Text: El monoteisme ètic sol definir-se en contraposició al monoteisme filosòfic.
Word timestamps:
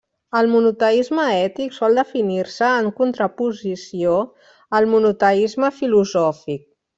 El 0.37 0.47
monoteisme 0.51 1.25
ètic 1.41 1.75
sol 1.75 1.99
definir-se 2.01 2.69
en 2.77 2.89
contraposició 3.01 4.15
al 4.79 4.89
monoteisme 4.95 5.71
filosòfic. 5.83 6.67